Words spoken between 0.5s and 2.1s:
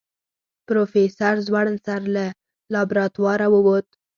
پروفيسر ځوړند سر